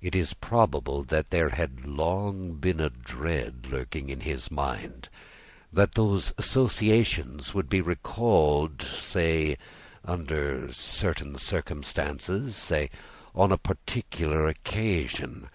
[0.00, 5.08] It is probable that there had long been a dread lurking in his mind,
[5.72, 9.56] that those associations would be recalled say,
[10.04, 12.90] under certain circumstances say,
[13.36, 15.48] on a particular occasion.